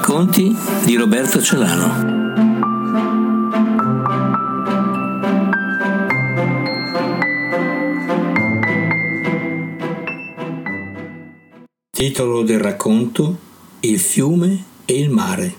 Racconti 0.00 0.56
di 0.86 0.96
Roberto 0.96 1.42
Celano. 1.42 2.32
Titolo 11.90 12.42
del 12.44 12.60
racconto 12.60 13.36
Il 13.80 14.00
fiume 14.00 14.64
e 14.86 14.98
il 14.98 15.10
mare. 15.10 15.54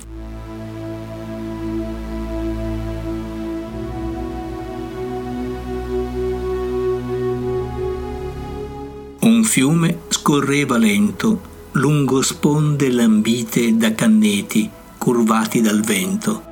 Un 9.19 9.43
fiume 9.43 9.99
scorreva 10.09 10.79
lento 10.79 11.49
lungo 11.75 12.21
sponde 12.21 12.91
lambite 12.91 13.77
da 13.77 13.95
canneti 13.95 14.69
curvati 14.97 15.61
dal 15.61 15.79
vento. 15.79 16.43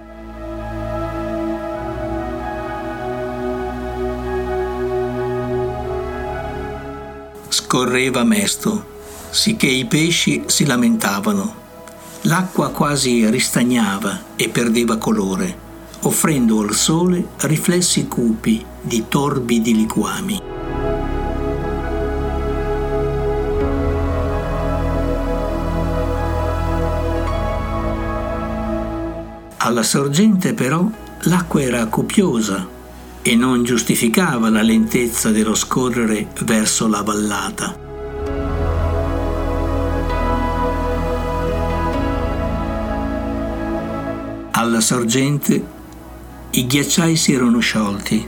Scorreva 7.50 8.23
mesto, 8.23 8.86
sicché 9.30 9.68
i 9.68 9.86
pesci 9.86 10.44
si 10.45 10.66
lamentavano. 10.66 11.67
L'acqua 12.22 12.70
quasi 12.70 13.30
ristagnava 13.30 14.36
e 14.38 14.48
perdeva 14.48 14.98
colore, 14.98 15.58
offrendo 16.02 16.62
al 16.62 16.73
sole 16.73 17.28
riflessi 17.42 18.08
cupi 18.08 18.66
di 18.81 19.04
torbidi 19.09 19.76
liquami. 19.76 20.59
Alla 29.62 29.84
sorgente 29.84 30.54
però 30.54 30.90
l'acqua 31.24 31.62
era 31.62 31.86
copiosa 31.88 32.66
e 33.22 33.36
non 33.36 33.64
giustificava 33.64 34.50
la 34.50 34.62
lentezza 34.62 35.32
dello 35.32 35.54
scorrere 35.54 36.30
verso 36.44 36.88
la 36.88 37.02
vallata. 37.02 37.78
Alla 44.52 44.80
sorgente 44.80 45.66
i 46.52 46.66
ghiacciai 46.66 47.18
si 47.18 47.34
erano 47.34 47.60
sciolti 47.60 48.28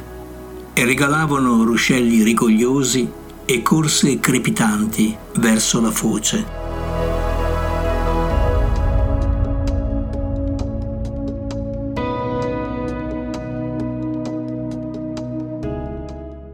e 0.74 0.86
regalavano 0.86 1.64
ruscelli 1.64 2.24
rigogliosi 2.24 3.09
e 3.46 3.62
corse 3.62 4.20
crepitanti 4.20 5.16
verso 5.38 5.80
la 5.80 5.92
foce. 5.92 6.61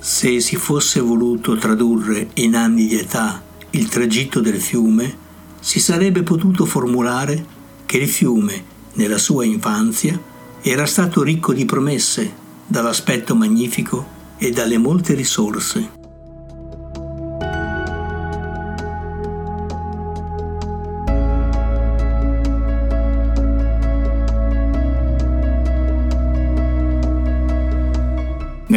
Se 0.09 0.39
si 0.39 0.55
fosse 0.55 1.01
voluto 1.01 1.57
tradurre 1.57 2.29
in 2.35 2.55
anni 2.55 2.87
di 2.87 2.97
età 2.97 3.43
il 3.71 3.89
tragitto 3.89 4.39
del 4.39 4.61
fiume, 4.61 5.13
si 5.59 5.81
sarebbe 5.81 6.23
potuto 6.23 6.63
formulare 6.63 7.45
che 7.85 7.97
il 7.97 8.07
fiume, 8.07 8.63
nella 8.93 9.17
sua 9.17 9.43
infanzia, 9.43 10.17
era 10.61 10.85
stato 10.85 11.23
ricco 11.23 11.51
di 11.51 11.65
promesse, 11.65 12.33
dall'aspetto 12.65 13.35
magnifico 13.35 14.07
e 14.37 14.51
dalle 14.51 14.77
molte 14.77 15.13
risorse. 15.13 15.96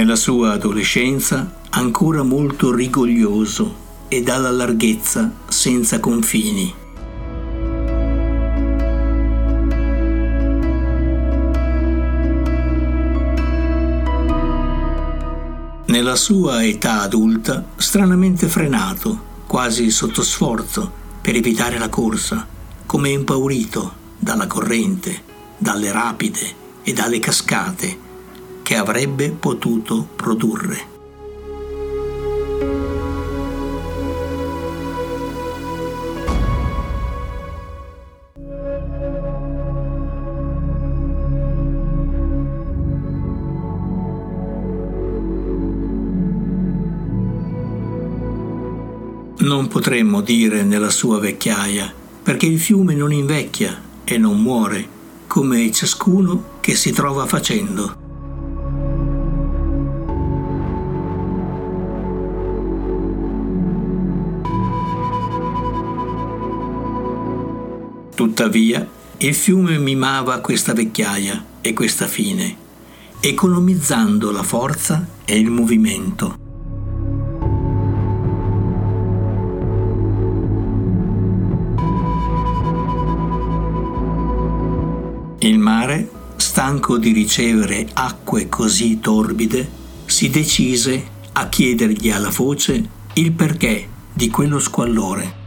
Nella 0.00 0.16
sua 0.16 0.52
adolescenza 0.52 1.56
ancora 1.68 2.22
molto 2.22 2.72
rigoglioso 2.74 4.06
e 4.08 4.22
dalla 4.22 4.50
larghezza 4.50 5.30
senza 5.46 6.00
confini. 6.00 6.74
Nella 15.84 16.16
sua 16.16 16.64
età 16.64 17.02
adulta 17.02 17.66
stranamente 17.76 18.48
frenato, 18.48 19.20
quasi 19.46 19.90
sotto 19.90 20.22
sforzo, 20.22 20.90
per 21.20 21.36
evitare 21.36 21.76
la 21.76 21.90
corsa, 21.90 22.46
come 22.86 23.10
impaurito 23.10 23.92
dalla 24.16 24.46
corrente, 24.46 25.22
dalle 25.58 25.92
rapide 25.92 26.54
e 26.82 26.94
dalle 26.94 27.18
cascate 27.18 28.08
che 28.70 28.76
avrebbe 28.76 29.30
potuto 29.30 30.06
produrre. 30.14 30.78
Non 49.38 49.66
potremmo 49.66 50.20
dire 50.20 50.62
nella 50.62 50.90
sua 50.90 51.18
vecchiaia, 51.18 51.92
perché 52.22 52.46
il 52.46 52.60
fiume 52.60 52.94
non 52.94 53.10
invecchia 53.10 53.82
e 54.04 54.16
non 54.16 54.40
muore, 54.40 54.86
come 55.26 55.72
ciascuno 55.72 56.58
che 56.60 56.76
si 56.76 56.92
trova 56.92 57.26
facendo. 57.26 58.09
Tuttavia, 68.20 68.86
il 69.16 69.34
fiume 69.34 69.78
mimava 69.78 70.40
questa 70.40 70.74
vecchiaia 70.74 71.42
e 71.62 71.72
questa 71.72 72.06
fine, 72.06 72.54
economizzando 73.18 74.30
la 74.30 74.42
forza 74.42 75.06
e 75.24 75.38
il 75.38 75.48
movimento. 75.48 76.34
Il 85.38 85.58
mare, 85.58 86.10
stanco 86.36 86.98
di 86.98 87.12
ricevere 87.12 87.88
acque 87.94 88.50
così 88.50 89.00
torbide, 89.00 89.66
si 90.04 90.28
decise 90.28 91.02
a 91.32 91.48
chiedergli 91.48 92.10
alla 92.10 92.30
foce 92.30 92.86
il 93.14 93.32
perché 93.32 93.88
di 94.12 94.28
quello 94.28 94.58
squallore. 94.58 95.39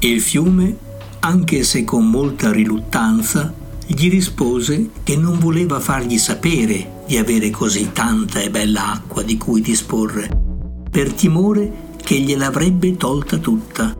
Il 0.00 0.20
fiume, 0.20 0.76
anche 1.20 1.64
se 1.64 1.82
con 1.84 2.10
molta 2.10 2.52
riluttanza, 2.52 3.52
gli 3.86 4.10
rispose 4.10 4.90
che 5.02 5.16
non 5.16 5.38
voleva 5.38 5.80
fargli 5.80 6.18
sapere 6.18 7.04
di 7.06 7.16
avere 7.16 7.48
così 7.48 7.92
tanta 7.92 8.40
e 8.40 8.50
bella 8.50 8.92
acqua 8.92 9.22
di 9.22 9.38
cui 9.38 9.62
disporre, 9.62 10.28
per 10.90 11.14
timore 11.14 11.94
che 12.02 12.18
gliel'avrebbe 12.18 12.98
tolta 12.98 13.38
tutta. 13.38 13.96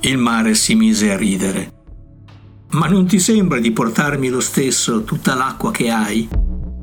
Il 0.00 0.18
mare 0.18 0.54
si 0.54 0.74
mise 0.74 1.12
a 1.12 1.16
ridere. 1.16 1.72
Ma 2.70 2.88
non 2.88 3.06
ti 3.06 3.20
sembra 3.20 3.60
di 3.60 3.70
portarmi 3.70 4.28
lo 4.28 4.40
stesso 4.40 5.04
tutta 5.04 5.34
l'acqua 5.34 5.70
che 5.70 5.88
hai? 5.88 6.28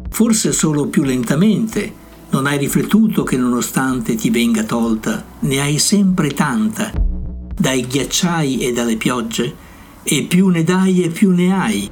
Forse 0.09 0.53
solo 0.53 0.87
più 0.87 1.03
lentamente 1.03 2.05
non 2.29 2.45
hai 2.45 2.57
riflettuto 2.57 3.23
che 3.23 3.37
nonostante 3.37 4.15
ti 4.15 4.29
venga 4.29 4.63
tolta, 4.63 5.25
ne 5.39 5.61
hai 5.61 5.79
sempre 5.79 6.31
tanta, 6.31 6.91
dai 7.55 7.87
ghiacciai 7.87 8.59
e 8.59 8.73
dalle 8.73 8.97
piogge, 8.97 9.55
e 10.03 10.23
più 10.23 10.49
ne 10.49 10.63
dai 10.63 11.03
e 11.03 11.09
più 11.09 11.31
ne 11.31 11.53
hai. 11.53 11.89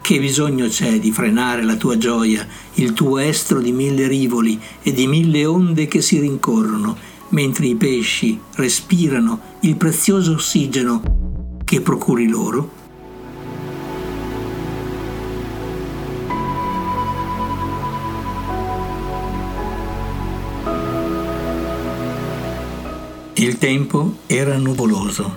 Che 0.00 0.20
bisogno 0.20 0.68
c'è 0.68 1.00
di 1.00 1.10
frenare 1.10 1.62
la 1.62 1.76
tua 1.76 1.96
gioia, 1.96 2.46
il 2.74 2.92
tuo 2.92 3.18
estro 3.18 3.60
di 3.60 3.72
mille 3.72 4.06
rivoli 4.06 4.60
e 4.82 4.92
di 4.92 5.06
mille 5.06 5.46
onde 5.46 5.88
che 5.88 6.02
si 6.02 6.20
rincorrono, 6.20 6.96
mentre 7.30 7.66
i 7.66 7.74
pesci 7.74 8.38
respirano 8.56 9.40
il 9.60 9.76
prezioso 9.76 10.34
ossigeno 10.34 11.02
che 11.64 11.80
procuri 11.80 12.28
loro? 12.28 12.83
Tempo 23.64 24.18
era 24.26 24.58
nuvoloso 24.58 25.34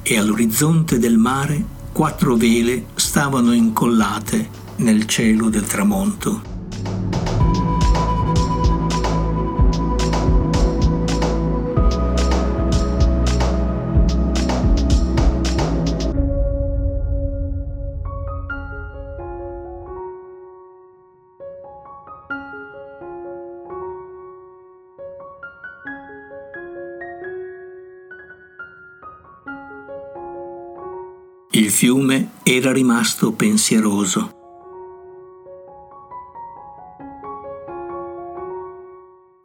e 0.00 0.16
all'orizzonte 0.16 0.98
del 0.98 1.18
mare 1.18 1.62
quattro 1.92 2.34
vele 2.34 2.86
stavano 2.94 3.52
incollate 3.52 4.48
nel 4.76 5.04
cielo 5.04 5.50
del 5.50 5.66
tramonto. 5.66 6.55
Il 31.66 31.72
fiume 31.72 32.30
era 32.44 32.70
rimasto 32.70 33.32
pensieroso. 33.32 34.30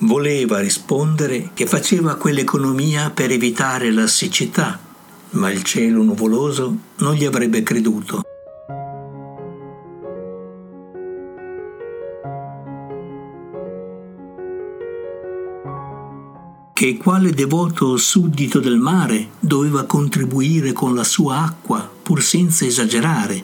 Voleva 0.02 0.60
rispondere 0.60 1.50
che 1.56 1.66
faceva 1.66 2.14
quell'economia 2.18 3.10
per 3.10 3.32
evitare 3.32 3.90
la 3.90 4.06
siccità, 4.06 4.80
ma 5.32 5.50
il 5.50 5.64
cielo 5.64 6.04
nuvoloso 6.04 6.78
non 6.98 7.16
gli 7.16 7.26
avrebbe 7.26 7.64
creduto. 7.64 8.22
che 16.82 16.98
quale 16.98 17.30
devoto 17.30 17.96
suddito 17.96 18.60
del 18.60 18.80
mare 18.80 19.34
doveva 19.40 19.84
contribuire 19.84 20.74
con 20.74 20.96
la 20.96 21.04
sua 21.04 21.44
acqua, 21.44 21.88
pur 22.02 22.22
senza 22.22 22.66
esagerare, 22.66 23.44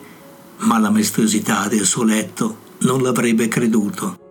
ma 0.59 0.79
la 0.79 0.89
maestosità 0.89 1.67
del 1.67 1.85
suo 1.85 2.03
letto 2.03 2.57
non 2.79 3.01
l'avrebbe 3.01 3.47
creduto. 3.47 4.25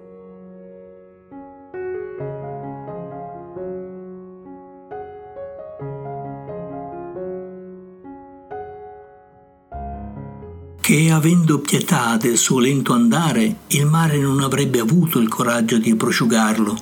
che 10.87 11.11
avendo 11.11 11.58
pietà 11.58 12.17
del 12.17 12.37
suo 12.37 12.61
lento 12.61 12.93
andare, 12.93 13.56
il 13.70 13.87
mare 13.87 14.19
non 14.19 14.38
avrebbe 14.38 14.78
avuto 14.78 15.19
il 15.19 15.26
coraggio 15.26 15.78
di 15.78 15.96
prosciugarlo, 15.96 16.78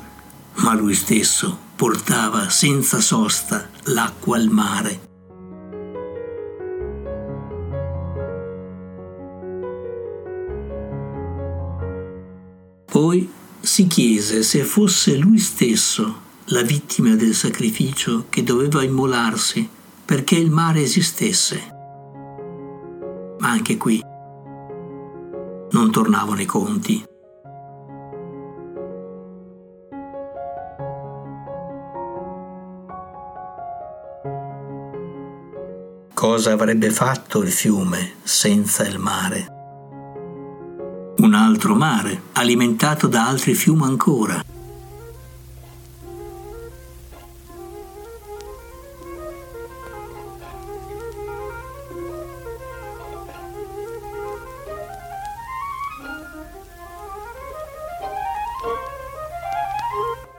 ma 0.56 0.74
lui 0.74 0.92
stesso 0.92 1.58
portava 1.74 2.50
senza 2.50 3.00
sosta 3.00 3.66
l'acqua 3.84 4.36
al 4.36 4.48
mare. 4.48 5.13
Si 13.64 13.86
chiese 13.86 14.42
se 14.42 14.62
fosse 14.62 15.16
lui 15.16 15.38
stesso 15.38 16.20
la 16.48 16.60
vittima 16.60 17.14
del 17.14 17.34
sacrificio 17.34 18.26
che 18.28 18.42
doveva 18.42 18.82
immolarsi 18.82 19.66
perché 20.04 20.36
il 20.36 20.50
mare 20.50 20.82
esistesse. 20.82 21.72
Ma 23.38 23.48
anche 23.48 23.78
qui 23.78 24.02
non 25.70 25.90
tornavano 25.90 26.42
i 26.42 26.46
conti. 26.46 27.04
Cosa 36.12 36.52
avrebbe 36.52 36.90
fatto 36.90 37.42
il 37.42 37.50
fiume 37.50 38.16
senza 38.22 38.86
il 38.86 38.98
mare? 38.98 39.53
Un 41.24 41.32
altro 41.32 41.74
mare, 41.74 42.24
alimentato 42.32 43.06
da 43.06 43.26
altri 43.26 43.54
fiumi 43.54 43.84
ancora. 43.84 44.44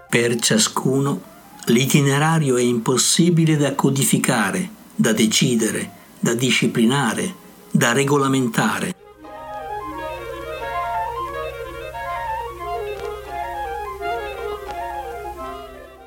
Per 0.08 0.40
ciascuno 0.40 1.22
l'itinerario 1.66 2.58
è 2.58 2.62
impossibile 2.62 3.58
da 3.58 3.74
codificare 3.74 4.70
da 4.94 5.14
decidere, 5.14 5.90
da 6.20 6.36
disciplinare, 6.36 7.34
da 7.72 7.92
regolamentare. 7.92 9.05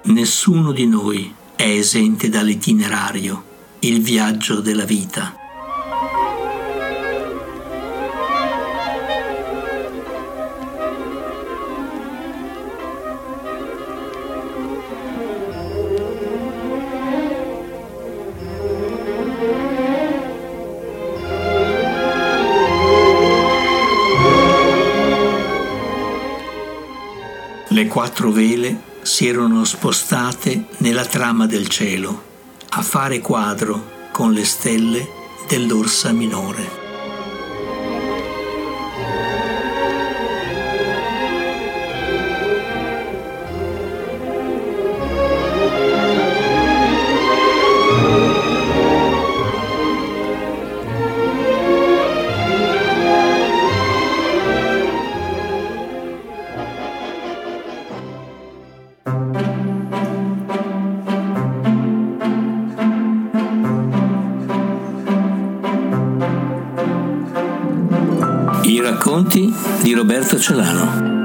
Nessuno 0.08 0.72
di 0.72 0.86
noi 0.86 1.34
è 1.54 1.64
esente 1.64 2.30
dall'itinerario, 2.30 3.44
il 3.80 4.00
viaggio 4.00 4.60
della 4.60 4.84
vita. 4.86 5.36
Le 27.68 27.86
quattro 27.86 28.30
vele 28.30 28.87
si 29.02 29.26
erano 29.26 29.64
spostate 29.64 30.66
nella 30.78 31.04
trama 31.04 31.46
del 31.46 31.68
cielo 31.68 32.24
a 32.70 32.82
fare 32.82 33.20
quadro 33.20 34.08
con 34.12 34.32
le 34.32 34.44
stelle 34.44 35.06
dell'orsa 35.48 36.12
minore. 36.12 36.87
I 68.68 68.80
racconti 68.82 69.50
di 69.80 69.94
Roberto 69.94 70.38
Celano. 70.38 71.17